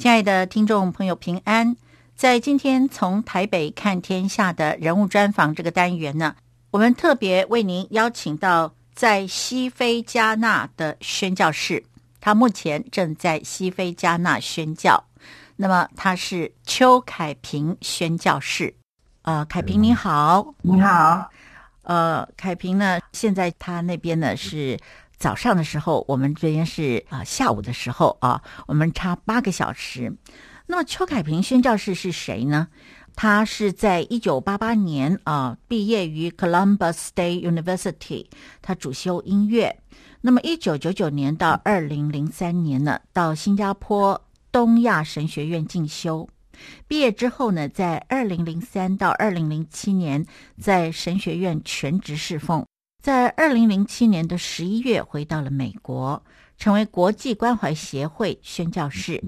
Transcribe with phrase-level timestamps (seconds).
[0.00, 1.76] 亲爱的听众朋友，平安！
[2.16, 6.34] 在今天从台北看天下的人物专访这个单元呢，
[6.70, 11.84] 我们特别为您邀请到在西非加纳的宣教士，
[12.18, 15.04] 他目前正在西非加纳宣教。
[15.56, 18.74] 那么他是邱凯平宣教士。
[19.20, 21.28] 呃，凯平你好，你好。
[21.82, 24.78] 呃，凯平呢，现在他那边呢是。
[25.20, 30.16] 早上的时候，我们这边是啊、下午的时候啊，我们差八个小时。
[30.66, 32.68] 那么邱凯平宣教士是谁呢？
[33.14, 38.28] 他是在一九八八年啊毕业于 Columbus State University，
[38.62, 39.82] 他主修音乐。
[40.22, 46.26] 那么一九九九年到二零零三年呢，到新加坡东亚神学院进修。
[46.88, 50.24] 毕业之后呢，在二零零三到二零零七年
[50.58, 52.64] 在神学院全职侍奉。
[53.00, 56.22] 在二零零七年的十一月回到了美国，
[56.58, 59.22] 成为国际关怀协会宣教士，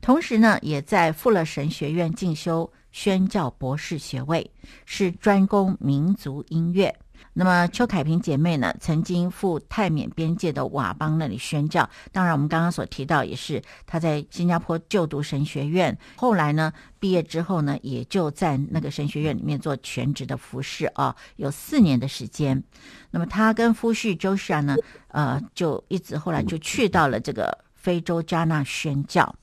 [0.00, 4.50] 同时呢，也在富勒神学院进修宣教博士学位，
[4.84, 6.92] 是专攻民族音乐。
[7.36, 11.88] 那么邱凯平姐妹呢，曾经赴泰缅边界的佤邦那里宣教。
[12.12, 22.62] 当然，我们刚刚所提到也是她在新加坡就读神学院，后来呢，毕业之后呢，也就在那个神学院里面做全职的服侍啊，有四年的时间。
[23.10, 24.76] 那么她跟夫婿周士啊呢，
[25.08, 29.34] 呃，就一直后来就去到了这个非洲加纳宣教。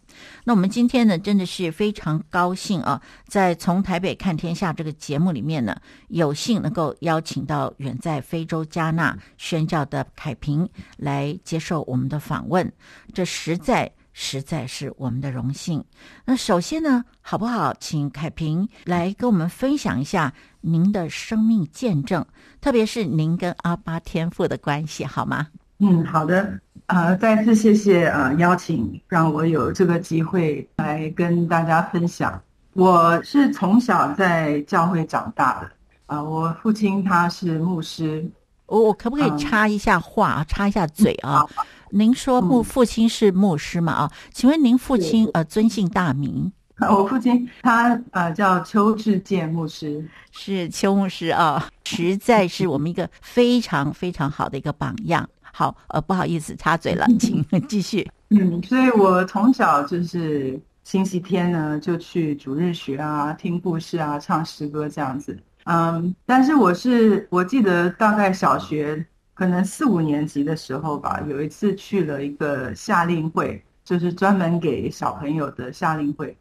[0.44, 5.76] 那我们今天呢，真的是非常高兴啊，在从台北看天下这个节目里面呢，
[6.08, 10.68] 有幸能够邀请到远在非洲加纳宣教的凯平
[10.98, 12.72] 来接受我们的访问，
[13.14, 15.84] 这实在实在是我们的荣幸。
[16.26, 22.26] 那首先呢，好不好，请凯平来跟我们分享一下您的生命见证，
[22.60, 25.48] 特别是您跟阿巴天父的关系，好吗？
[25.80, 26.60] 嗯，好的。
[26.92, 32.38] 呃，再次谢谢啊、呃、邀请，让我有这个机会来跟大家分享。
[32.74, 35.68] 我是从小在教会长大的
[36.08, 38.30] 啊、呃，我父亲他是牧师。
[38.66, 41.46] 我我可不可以插一下话，嗯、插一下嘴啊？
[41.58, 43.94] 嗯、您说父父亲是牧师嘛？
[43.94, 46.52] 啊、嗯，请问您父亲呃尊姓大名？
[46.90, 55.30] 我父亲他呃叫邱志健牧师，是邱牧师啊，实在是我们一个非常非常好的一个榜样。
[55.54, 58.10] 好，呃，不好意思，插嘴了，请 继续。
[58.30, 65.38] 嗯，所以我从小就是星期天呢，就去主日学啊，听故事啊，唱诗歌这样子。
[65.66, 76.36] 嗯，但是我是我记得大概小学可能四五年级的时候吧，有一次去了一个夏令会，就是专门给小朋友的夏令会。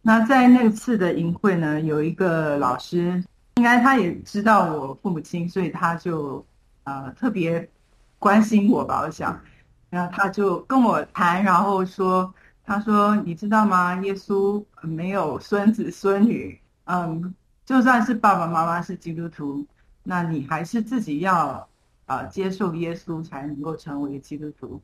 [0.00, 3.22] 那在那次的营会呢，有一个老师，
[3.56, 6.44] 应该他也知道我父母亲，所以他就
[6.84, 7.68] 呃特别。
[8.24, 9.38] 关心我吧，我想，
[9.90, 12.32] 然后他就跟我谈，然后说，
[12.64, 14.00] 他说，你知道吗？
[14.00, 17.34] 耶稣没有孙子孙女，嗯，
[17.66, 19.66] 就算是爸爸妈妈是基督徒，
[20.04, 21.68] 那你还是自己要
[22.06, 24.80] 啊、呃、接受耶稣才能够成为基督徒。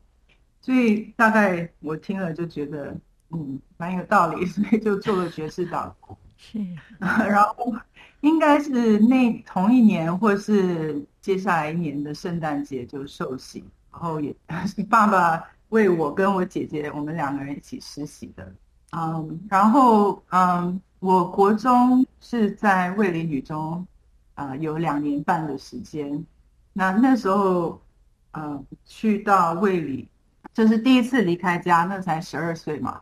[0.61, 2.95] 所以大概我听了就觉得，
[3.31, 6.15] 嗯，蛮有道理， 所以就做了爵士祷告。
[6.37, 6.59] 是，
[6.99, 7.73] 然后
[8.19, 18.53] 应该是那同一年，或是接下来一年的圣诞节就受洗，然后也是 爸爸为我跟我姐姐，我们两个人一起实习的。
[18.91, 23.87] 嗯，然后嗯，我国中是在卫理女中，
[24.33, 26.25] 啊、呃，有两年半的时间。
[26.73, 27.81] 那那时候，
[28.33, 30.09] 嗯，去到卫理，
[30.53, 32.99] 就是第一次离开家，那才十二岁嘛，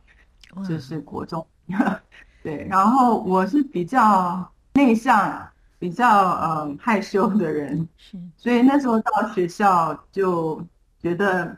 [0.68, 1.46] 就是国中。
[2.44, 5.48] 对，然后我是比较内向、
[5.80, 10.62] 比较嗯害羞的人，是，所以那时候到学校就
[11.02, 11.58] 觉得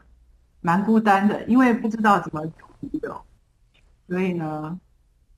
[0.62, 3.22] 蛮孤单的，因为不知道怎么交朋友，
[4.08, 4.80] 所以呢，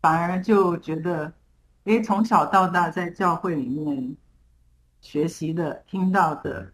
[0.02, 1.32] 反而就觉得，
[1.86, 4.16] 诶，从小到大在教会里面
[5.02, 6.70] 学习的、听到的，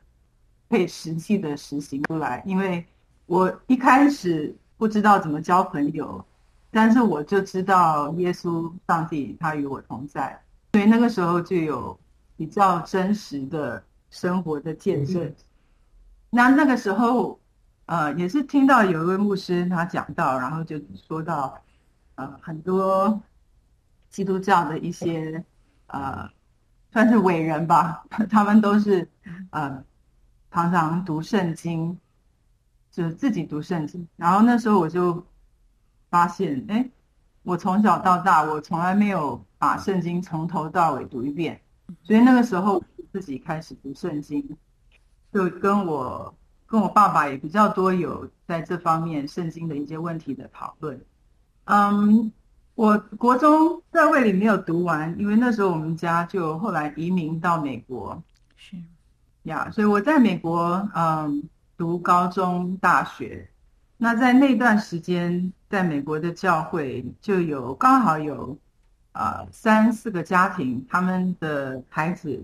[0.68, 2.84] 可以实际的实行出来，因为
[3.28, 6.26] 我一开始不知道怎么交朋友。
[6.72, 10.40] 但是我就知道耶稣上帝他与我同在，
[10.72, 12.00] 所以那个时候就有
[12.36, 15.34] 比较真实的生活的见证。
[16.30, 17.40] 那那个时候，
[17.86, 21.60] 呃，也是听到有一位牧师他讲到，然后就说到，
[22.16, 23.22] 呃，很多
[24.10, 25.44] 基督教的一些
[25.88, 26.30] 呃，
[26.92, 29.08] 算是伟人吧， 他们都是
[29.52, 29.84] 呃，
[30.52, 31.98] 常常读圣经，
[32.92, 34.08] 就是自己读圣经。
[34.16, 35.26] 然后那时候我就。
[36.12, 36.90] 发现，哎，
[37.44, 41.60] 我从小到大，我从来没有把圣经从头到尾读一遍，
[42.04, 44.58] 所以那个时候自己开始读圣经，
[45.34, 46.36] 就跟我
[46.68, 51.04] 跟我爸爸也比较多有在这方面圣经的一些问题的讨论，
[51.66, 52.32] 嗯，
[52.76, 58.22] 我国中在卫里没有读完，因为那时候我们家就后来移民到美国。
[58.56, 58.76] 是
[59.44, 63.50] 呀，yeah, 所以我在美国嗯读高中、大学。
[64.02, 68.58] 那在那段时间，在美国的教会就有刚好有
[69.12, 72.42] 啊、呃、三四个家庭，他们的孩子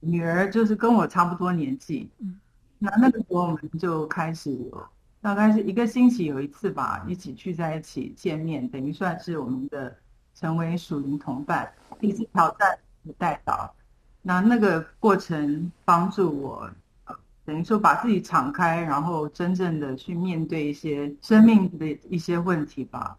[0.00, 2.10] 女儿就是跟我差不多年纪。
[2.20, 2.40] 嗯，
[2.78, 4.88] 那那个时候我们就开始有
[5.20, 9.94] 大概是一个星期有一次吧，一起聚在一起见面，等于算是我们的
[10.34, 11.70] 成为属灵同伴，
[12.00, 12.78] 一次挑战
[13.18, 13.74] 带导。
[14.22, 16.70] 那那个过程帮助我，
[17.44, 23.18] 等于说把自己敞开，然后真正的去面对一些生命的一些问题吧。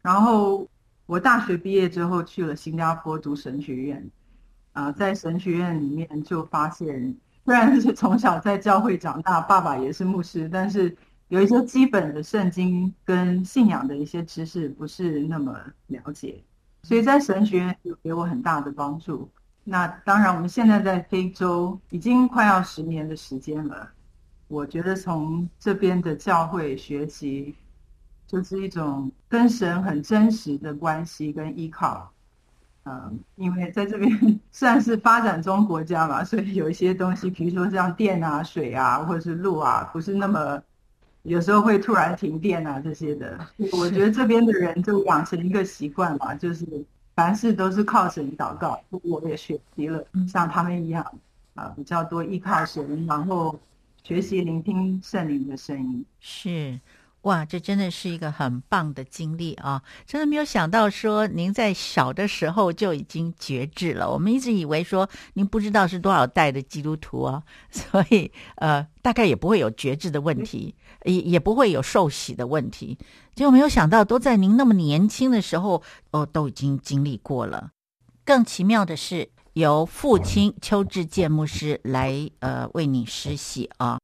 [0.00, 0.66] 然后
[1.06, 4.10] 我大学毕业之后去了新加坡读神学院，
[4.72, 10.96] 啊，在神学院里面就发现，虽然是从小在教会长大，爸爸也是牧师，但是
[11.28, 15.54] 有一些基本的圣经跟信仰的一些知识不是那么
[15.88, 16.42] 了解，
[16.82, 19.30] 所以在神学院有给我很大的帮助。
[19.70, 23.86] 那当然，我们现在在非洲已经快要十年的时间了。
[24.46, 27.54] 我觉得从这边的教会学习，
[28.26, 32.10] 就是一种跟神很真实的关系跟依靠。
[32.84, 34.10] 嗯，因为在这边
[34.50, 40.62] 算是发展中国家嘛，所以有一些东西，比如说像电啊、水啊，或者是路啊，不是那么
[41.24, 43.38] 有时候会突然停电啊这些的。
[43.72, 46.64] 我觉得这边的人就养成一个习惯嘛，就是。
[47.18, 51.04] 凡事都是靠神祷告，我也学习了像他们一样
[51.54, 53.58] 啊，比较多依靠神，然后
[54.04, 56.06] 学习聆听圣灵的声音。
[56.20, 56.78] 是，
[57.28, 59.82] 哇，这真的是一个很棒的经历啊！
[60.06, 64.10] 真的没有想到说您在小的时候就已经决志了。
[64.10, 70.74] 我们一直以为说您不知道是多少代的基督徒啊， 所以呃，大概也不会有决志的问题。
[71.04, 72.98] 也也不会有受洗的问题，
[73.34, 75.80] 结果没有想到，都在您那么年轻的时候，
[76.10, 77.70] 哦，都已经经历过了。
[78.24, 83.98] 更奇妙的是，由父亲邱志健牧师来呃为你施洗啊。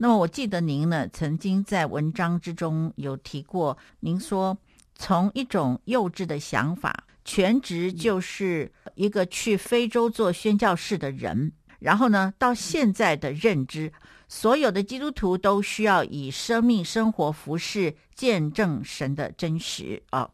[0.00, 4.56] 那么我记得您呢，曾经在文章之中有提过，您说
[4.94, 13.92] 从一种幼稚的想法，全职就是一个去非洲做宣教士的人，然后呢，到现在的认知。
[14.28, 20.30] 所有的基督徒都需要以生命、生活、服饰见证神的真实啊！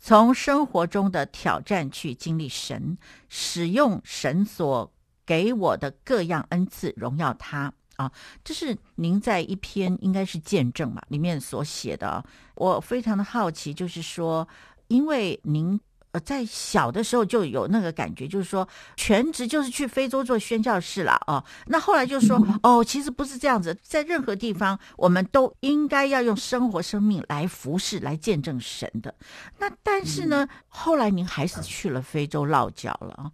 [0.00, 2.96] 从生活中的挑战去经历神，
[3.28, 4.90] 使用神所
[5.26, 8.10] 给我的各样恩赐，荣耀他啊！
[8.42, 12.24] 这是您在一篇应该是见证嘛里面所写的啊。
[12.54, 14.46] 我非常的好奇，就是说，
[14.88, 15.80] 因为您。
[16.14, 21.42] 呃，在小的时候就有那个感觉，就是说全职就是去非洲做宣教士了哦。
[21.66, 29.12] 那后来就说，哦，其实不是这样子，在任何地方我们都应该要用生活、生命来服侍、来见证神的。
[29.58, 33.32] 那但是呢，后来您还是去了非洲落脚了啊。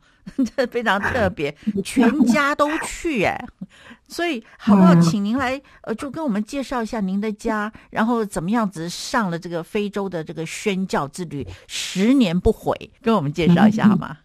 [0.57, 3.45] 这 非常特别， 全家都去哎，
[4.09, 4.95] 所以 好不好？
[5.01, 14.17] 请您来呃，就跟我们介绍一下您的家，然后怎么样子上了这个非洲的这个宣教之旅，十年不悔，跟我们介绍一下好吗？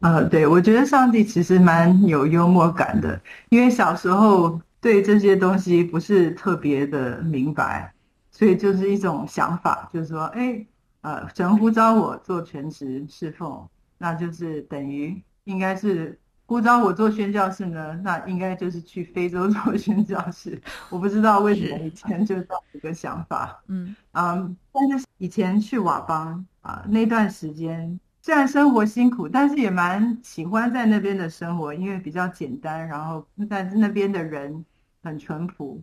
[0.00, 7.92] 呃，对，我觉得上帝其实蛮有幽默感的，因为小时候对这些东西不是特别的明白，
[8.30, 10.64] 所以就是一种想法，就是说，哎，
[11.00, 13.68] 呃，神呼召我做全职侍奉。
[14.02, 20.58] 那就是等于应该是呼召我做宣教士呢，那应该就是去非洲做宣教士。
[20.88, 34.64] 我不知道为什么以前就这一个想法，嗯嗯，但是以前去瓦邦啊那段时间，虽然生活辛苦，但是也蛮喜欢在那边的生活，因为比较简单，然后但是那边的人
[35.02, 35.78] 很淳朴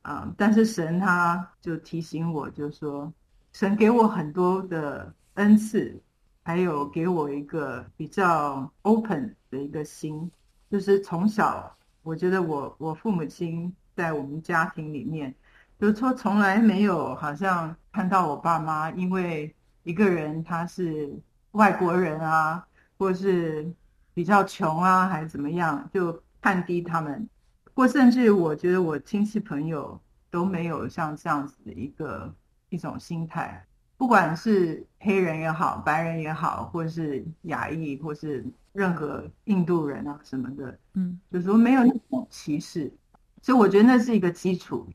[0.00, 0.32] 啊。
[0.36, 3.12] 但是神他就提醒我，就说
[3.52, 6.00] 神给我很多的恩赐。
[6.44, 10.30] 还有给我一个比较 open 的一个心，
[10.70, 15.34] 就是从小我觉得我我父母亲在我们家庭里面，
[15.80, 21.18] 就是说从来没有好像看到我爸妈因为一个人他是
[21.52, 22.66] 外国人啊，
[22.98, 23.72] 或是
[24.12, 27.26] 比较穷啊，还是怎么样，就看低他们，
[27.74, 29.98] 或甚至我觉得我亲戚朋友
[30.30, 32.34] 都没有像这样子的一个
[32.68, 33.66] 一种心态。
[34.04, 38.44] 不管是黑人也好，白人也好，或是亚裔，或是
[38.74, 42.92] 任何印度人啊什么的，嗯，就是说没有那种歧视，
[43.40, 44.86] 所以我觉得那是一个基础。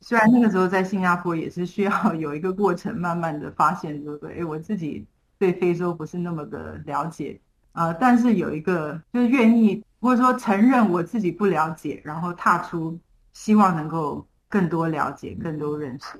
[0.00, 4.40] 虽然那个时候在新加坡也是需要 有一个过程，慢慢的发现，对不对？
[4.40, 5.06] 哎，我自己
[5.38, 7.38] 对非洲不是那么的了解
[7.72, 12.98] 啊，呃，但是有一个就是愿意，或者说承认我自己不了解，然后踏出
[13.34, 16.18] 希望能够更多了解、更多认识。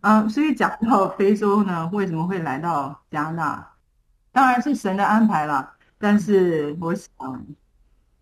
[0.00, 3.66] 啊，所以讲到非洲呢，为什么会来到加纳？
[4.32, 5.72] 当然是神的安排了。
[5.98, 7.10] 但是我想，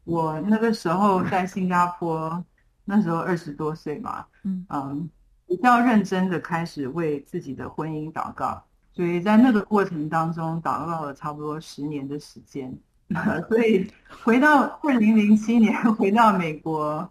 [0.05, 2.45] 我那个时候在新加坡，
[2.85, 5.11] 那时候二十多岁嘛，嗯嗯，
[5.47, 8.63] 比较认真的开始为自己的婚姻祷告。
[8.93, 12.77] 所以在那个过程当中，祷告了差不多十年的时间。
[13.49, 13.91] 所以
[14.23, 17.11] 回到二零零七年，回到美国，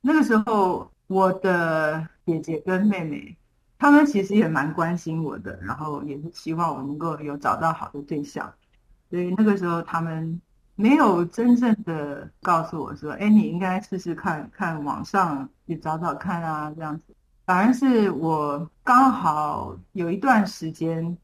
[0.00, 3.36] 那个时候我的姐姐跟妹妹，
[3.78, 8.52] 他们其实也蛮关心我的，然后也是希望我能够有找到好的对象。
[9.10, 10.40] 所以那个时候他们
[10.74, 17.14] 没有真正的告诉我说：“哎，你应该试试看看网上去找找看啊，这样子。”
[17.44, 21.16] 反而是我刚好有一段时间，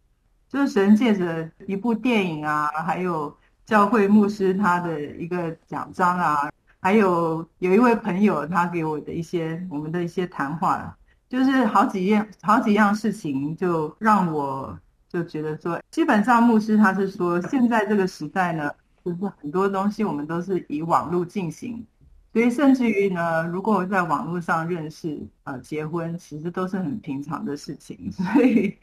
[0.49, 3.37] 就是神借着一部电影啊，还有。
[3.65, 10.95] 教会牧师他的一个奖章啊，还有有一位朋友他给我的一些我们的一些谈话，
[11.33, 18.71] 就是好几样好几样事情，就让我就觉得说，基本上牧师他是说，现在这个时代呢，
[19.03, 21.87] 就是很多东西我们都是以网络进行，
[22.35, 28.77] 所以甚至于呢，如果在网络上认识啊、呃、结婚，其实都是很平常的事情， 所以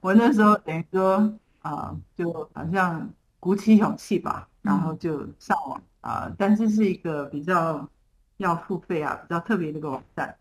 [0.00, 1.16] 我那时候等于说
[1.62, 3.10] 啊、呃，就好像。
[3.38, 7.88] 鼓起勇气吧，然后就上网啊、呃，但是是一个比较
[8.38, 10.34] 要付费啊，比较特别的一个网站，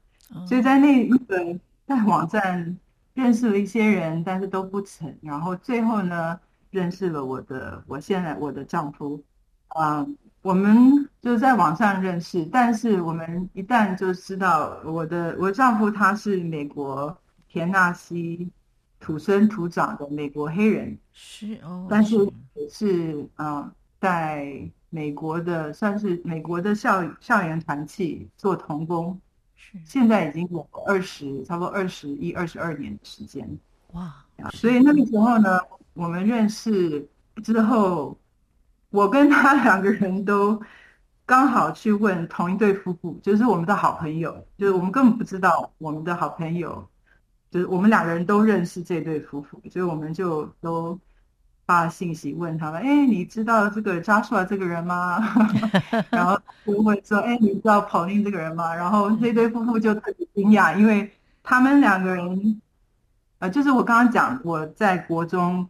[0.48, 2.78] 所以在那那个在网站
[3.14, 6.40] 认识了一些人，但是都不成，然后最后呢，
[6.72, 9.24] 认识了我的我现在我的丈夫，
[9.68, 10.08] 啊、呃，
[10.42, 18.52] 我们就在网上认识，但是我们一旦就知道我的我丈夫他是美国田纳西。
[18.98, 20.98] 土生土长的美国黑人。
[21.14, 22.16] 是哦，但是
[22.56, 29.20] 也是嗯、呃，在美国的算是美国的校校园团契做童工，
[29.72, 33.48] 是现在已经有二十差不多二十一二十二年的时间
[33.94, 34.14] 哇，
[34.52, 35.60] 所以那个时候呢，
[35.94, 37.08] 我们认识
[37.44, 38.18] 之后，
[38.90, 40.62] 我跟他两个人都
[41.26, 46.88] 刚好去问同一对夫妇，就是我们的好朋友，就是我们根本不知道我们的好朋友。
[47.52, 51.00] 就是我们两个人都认识这对夫妇，所以我们就都
[51.66, 55.20] 发信息问他们：“哎，你知道这个 Joshua 这个人吗？”
[56.12, 61.12] 然后就会说：“哎，你知道 Pauline 这个人吗？”然后这对夫妇就特别惊讶，因为
[61.44, 62.62] 他们两个人，
[63.40, 65.68] 呃，就是我刚刚讲我在国中，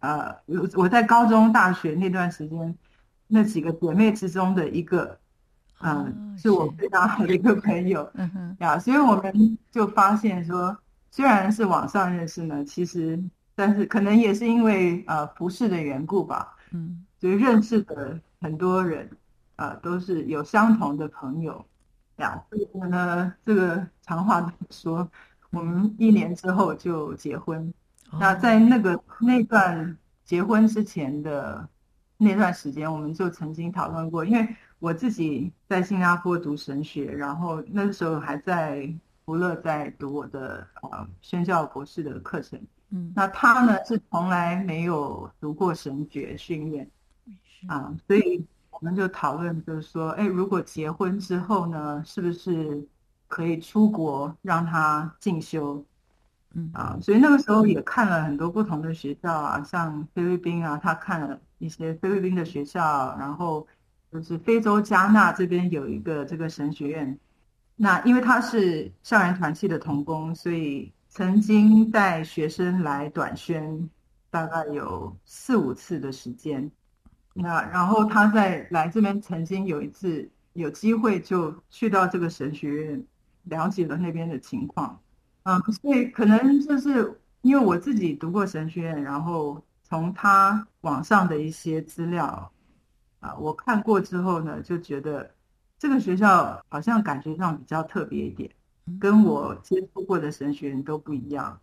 [0.00, 0.34] 呃，
[0.74, 2.78] 我在高中、大学那段时间，
[3.26, 5.18] 那几个姐妹之中的一个，
[5.80, 10.76] 嗯、呃，是我非常好的一个朋友，嗯哼，呀，所以我们就发现说。
[11.14, 13.22] 虽然是网上认识呢，其实，
[13.54, 19.08] 但是可能也是因为呃服饰的缘故吧，嗯，所以认识的很多人
[19.56, 21.64] 啊、呃，都是有相同的朋友
[22.16, 22.42] 呀。
[22.50, 25.08] 所以呢，这个长话短说，
[25.50, 27.72] 我们一年之后就结婚。
[28.10, 31.68] 哦、那在那个那段结婚之前的
[32.16, 38.92] 那段时间，我们就曾经讨论过，因为我自己在新加坡读神学，然后那个时候还在。
[39.24, 42.60] 福乐在读我的呃宣教博士的课程，
[42.94, 46.88] 嗯，那他呢是从来没有读过神学训练，
[47.66, 52.86] 啊，所以我们就讨论，就是说，哎，如果结婚之后呢，是不是
[53.28, 55.82] 可以出国让他进修？
[56.54, 63.66] 嗯啊，所以那个时候也看了很多不同的学校啊，像菲律宾啊，他看了一些菲律宾的学校，然后
[64.12, 67.18] 就是非洲加纳这边有一个这个神学院。
[67.74, 73.90] 那因为他是校园团契的童工，所以曾经带学生来短宣，
[74.30, 76.72] 大概有四五次的时间。
[77.34, 83.06] 那然后他在来这边曾经有一次有机会就去到这个神学院，
[83.42, 84.98] 了解了那边的情况。
[85.42, 92.50] 嗯，所以可能就是因为我自己读过神学院，然后从他网上的一些资料
[93.20, 95.30] 啊，我看过之后呢，就觉得。
[95.78, 98.48] 这个学校好像感觉上比较特别一点，
[99.00, 101.60] 跟我接触过的神学人都不一样，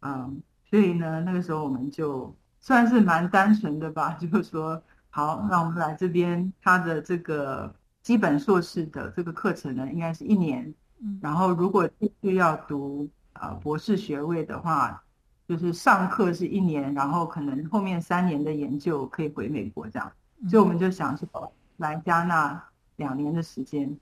[0.00, 10.74] 嗯，所以呢，那个时候我们就算是蛮单纯的吧， 就是说，好，那我们来这边，他的这个基本硕士的这个课程呢，应该是一年，
[11.20, 15.02] 然后如果继续要读啊博士学位的话，
[15.46, 20.12] 就是上课是一年，然后可能后面三年的研究可以回美国这样，
[20.48, 22.64] 所以我们就想说来加纳。
[22.96, 23.98] 两年的时间，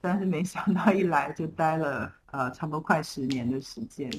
[0.00, 4.10] 但是没想到一来就待了呃，差不多快十年的时间。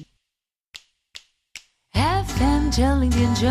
[1.92, 3.48] FM 九零点九，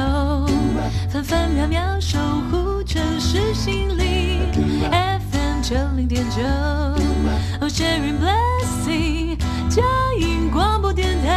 [1.11, 2.17] 分分秒秒守
[2.49, 4.41] 护城市心灵。
[4.89, 6.41] FM 九零点九
[7.67, 9.37] ，Sharing Blessing，
[9.69, 9.81] 嘉
[10.19, 11.27] 音广播电台。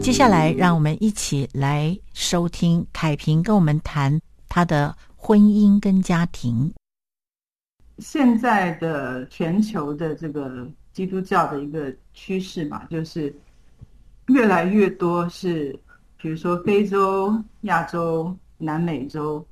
[0.00, 6.74] 接下来，让我们一起来收听凯平跟我们谈他的婚姻跟家庭。
[8.02, 13.32] 现在的全球的这个基督教的一个趋势嘛，就是
[14.26, 15.78] 越来越多是，
[16.16, 17.32] 比如说非洲、
[17.62, 19.46] 亚洲、南美洲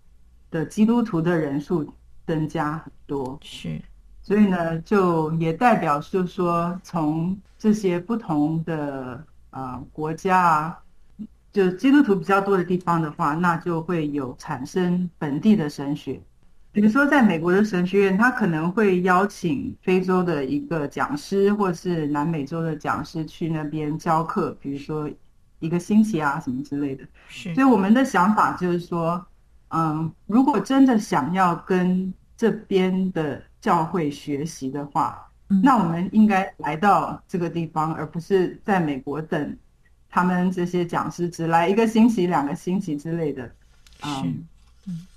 [0.51, 1.91] 的基督徒的人数
[2.27, 3.39] 增加很多。
[3.41, 3.81] 是。
[4.21, 10.79] 所以呢，就也代表就是说，从这些不同的啊、呃、国家啊，
[11.53, 16.21] 就基督徒比较多的地方的话，那就会有产生本地的神学。
[16.73, 25.11] 比如说，在美国的神学院，他可能会邀请非洲的一个讲师，或是南美洲的讲师去那边教课，比如说
[25.59, 27.05] 一个星期啊什么之类的。
[27.29, 27.53] 是。
[27.55, 29.25] 所以我们的想法就是说，
[29.71, 39.57] 嗯，如果真的想要跟这边的教会学习的话，嗯，那我们应该来到这个地方，而不是在美国等
[40.09, 43.45] 他们这些讲师只来一个星期、两个星期之类的，
[44.03, 44.47] 嗯，嗯，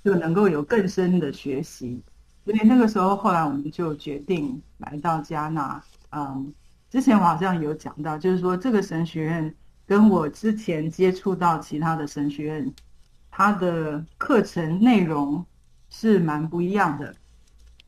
[0.04, 2.02] 就能够有更深的学习。
[2.44, 5.82] 所以那个时候，后来我们就决定来到加纳。
[6.10, 6.52] 嗯，
[6.90, 9.54] 之前我好像有讲到，就是说这个神学院
[9.86, 12.74] 跟我之前接触到其他的神学院，
[13.30, 15.44] 它的课程内容
[15.88, 17.14] 是蛮不一样的。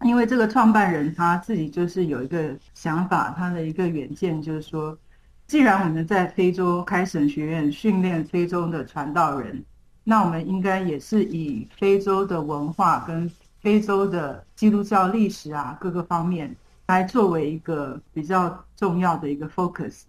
[0.02, 4.99] 因为这个创办人他自己就是有一个想法，他的一个远见就是说，
[5.47, 9.64] 既然我们在非洲开神学院训练非洲的传道人，
[10.08, 13.28] 那我们应该也是以非洲的文化跟
[13.60, 16.54] 非洲的基督教历史啊各个方面
[16.86, 20.02] 来作为一个比较重要的一个 focus。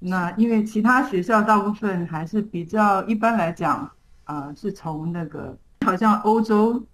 [0.00, 3.88] 那因为其他学校大部分还是比较一般来讲
[4.24, 6.84] 啊，是从那个好像欧洲。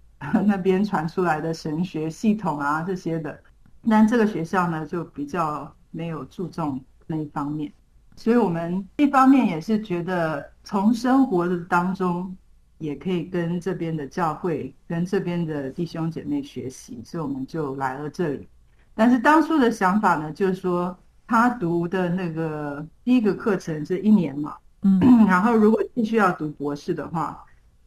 [0.45, 3.41] 那边传出来的神学系统啊这些的，
[3.89, 7.71] 但这个学校呢就比较没有注重那一方面，
[8.19, 12.35] 所以我们一方面也是觉得从生活的当中
[12.77, 18.45] 也可以跟这边的教会、跟这边的弟兄姐妹学习，所以我们就来了这里。
[18.93, 20.93] 但是当初的想法呢，就是说
[21.25, 27.41] 他读的那个第一个课程是一年嘛，嗯， 然后如果继续要读博士的话。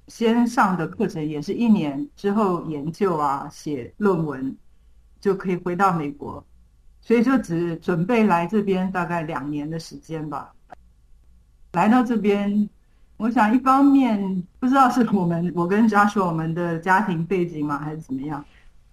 [0.09, 4.55] 先上的课程也是一年之后研究啊，写论文
[5.21, 6.45] 就可以回到美国，
[7.03, 10.51] 所以就只准备来这边大概两年的时间吧。
[11.73, 12.71] 来到这边，
[13.19, 18.43] 我想一方面不知道是我们我跟 Joshua 我们的家庭背景嘛，还是怎么样。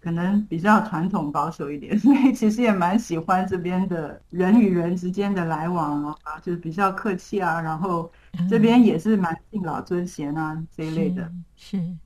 [0.02, 8.10] 可能比较传统保守一点，所以其实也蛮喜欢这边的人与人之间的来往啊，就是比较客气啊，然后
[8.50, 11.30] 这边也是蛮敬老尊贤啊、嗯、这一类的。
[11.58, 11.98] 是，是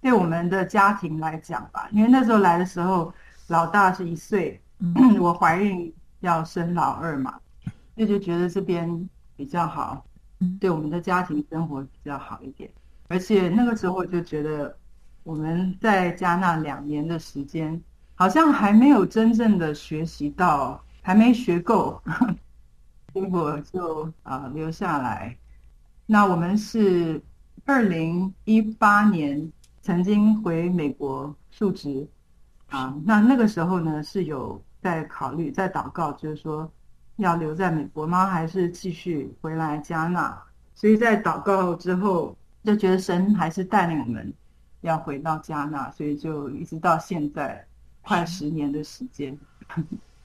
[0.00, 3.14] 对我们的家庭来讲吧，因为那时候来的时候，
[3.46, 7.38] 老大是一岁，嗯、 我怀孕要生老二嘛，
[7.94, 10.04] 那就觉得这边比较好，
[10.60, 12.70] 对我们的家庭生活比较好一点，
[13.08, 14.76] 而且那个时候我就觉得。
[15.24, 17.82] 我们在加纳两年的时间，
[18.14, 21.98] 好像还没有真正的学习到，还没学够，
[23.14, 25.34] 结果就啊、呃、留下来。
[26.04, 27.22] 那我们是
[27.64, 32.06] 二零一八年曾经回美国述职
[32.70, 36.70] 啊，那那个时候呢是有在考虑，在祷告，就是说
[37.16, 38.26] 要留在美国吗？
[38.26, 40.36] 还是继续回来加纳？
[40.74, 44.32] 所以在祷告之后，就觉得神还是带领我们。
[44.80, 47.66] 要回到加纳，所以就一直到现在
[48.02, 49.34] 快十年的时间。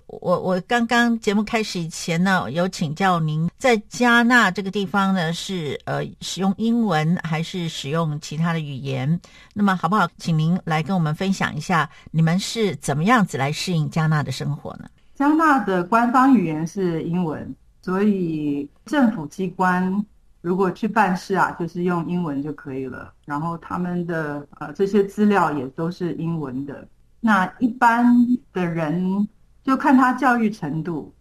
[0.09, 9.19] 我我刚刚节目开始以前呢，有请教您，在加纳这个地方呢，是呃使用英文还是使用其他的语言？
[9.53, 14.89] 那么好不好，请您来跟我们分享一下，你们是怎么样子来适应加纳的生活呢？
[15.13, 20.03] 加纳的官方语言是英文，所以政府机关。
[20.41, 23.13] 如果去办事啊，就是用英文就可以了。
[23.25, 26.87] 然后他们的呃这些资料也都是英文的。
[27.19, 28.05] 那一般
[28.53, 29.27] 的人
[29.63, 31.13] 就看他教育程度，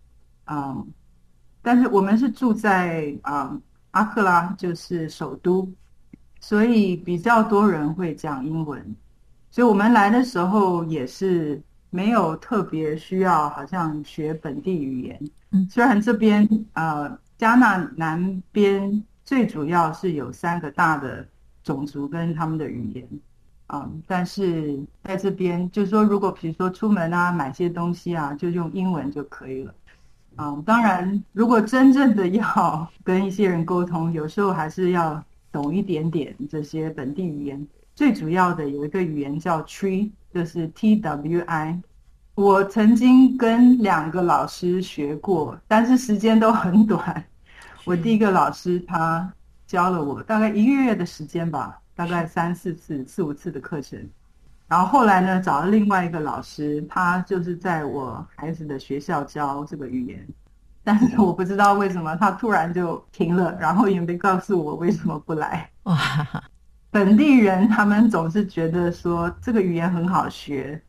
[0.46, 0.87] 嗯，
[1.62, 5.70] 但是我们是住在啊、嗯、阿克拉，就是首都，
[6.40, 8.96] 所以比较多人会讲英文。
[9.51, 15.31] 所以我们来的时候也是没有特别需要，好像学本地语言。
[15.51, 17.18] 嗯，虽然这边呃。
[17.38, 21.24] 加纳南边最主要是有三个大的
[21.62, 23.09] 种族跟他们的语言，
[23.70, 29.74] 嗯，但是在这边就是说，如果比如说出门啊买些东西啊，就用英文就可以了，
[30.38, 37.66] 嗯，当然如果真正的要 跟一些人沟通，有时候还是要懂一点点这些本地语言。
[37.94, 41.78] 最主要的有一个语言叫 Tree，就是 T W I。
[42.37, 47.24] 我曾经跟两个老师学过，但是时间都很短。
[47.85, 49.28] 我第一个老师他
[49.66, 53.98] 教了我大概一个月的时间吧，大概三四次、四五次的课程。
[54.68, 60.24] 然后后来呢，找了另外一个老师，他就是在我孩子的学校教这个语言，
[60.84, 65.68] 但是我不知道为什么他突然就停了，然后也没告诉我为什么不来。
[65.84, 65.98] 哇，
[66.88, 70.80] 本地人他们总是觉得说这个语言很好学。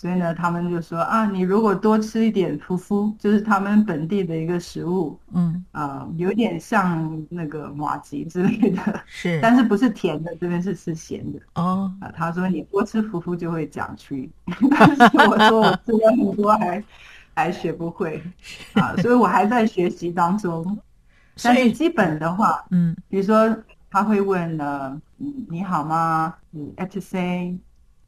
[0.00, 11.92] 所以呢，他们就说啊，你如果多吃一点夫夫，就是他们本地的一个食物，嗯啊、呃，有点像那个马吉之类的，是， 但是不是甜的，这边是吃咸的哦。
[12.00, 14.14] 啊，他说你多吃夫夫就会讲出，
[14.70, 16.82] 但是我说我吃了很多还
[17.34, 18.22] 还学不会
[18.72, 20.78] 啊，所以我还在学习当中。
[21.42, 23.54] 但是基本的话，嗯，比如说
[23.90, 26.34] 他会问呢，你好吗？
[26.48, 27.58] 你 at say。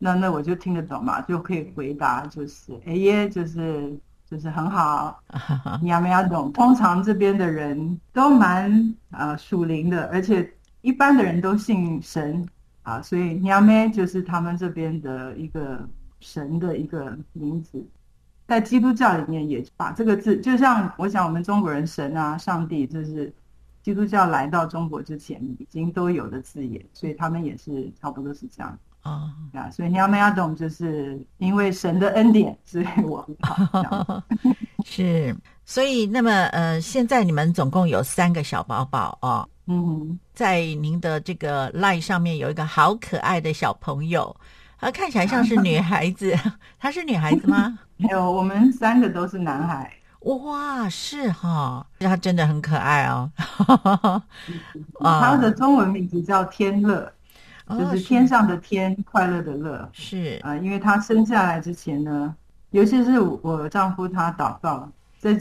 [0.05, 5.17] 那那我就听得懂嘛，就可以回答，就是哎耶，就是就是很好，
[5.81, 6.53] 你要没要懂？
[6.53, 12.45] 通常这边的人都蛮呃属灵的，而且一般的人都信神
[12.83, 15.89] 啊，所以你要没就是他们这边的一个
[16.19, 17.87] 神的一个名字，
[18.49, 23.33] 在基督教里面也把这个字，就像我想我们中国人神啊、上帝，就是
[23.85, 28.77] 基督教来到中国之前已经都有的字眼，所以他们也是差不多是这样。
[29.03, 33.37] 哦，那，所以你要没要懂，就是因为神的恩典，所以我很
[33.73, 34.23] 好。
[34.87, 39.49] 是，所以那么呃，现在你们总共有三个小宝宝哦。
[39.67, 44.35] 嗯，在您的这个 line 上面有一个好可爱的小朋友，
[44.79, 46.37] 他看起来像是女孩子，
[46.79, 47.79] 她是女孩子吗？
[47.97, 49.93] 没有，我们三个都是男孩。
[50.21, 53.31] 哇，是哈、哦，他真的很可爱哦。
[55.01, 57.13] 他的中文名字叫天乐。
[57.79, 60.41] 就是天上的天，快乐的乐，是。
[60.43, 62.35] 啊，因为他生下来之前呢，
[62.71, 64.91] 尤其是我丈夫他祷告，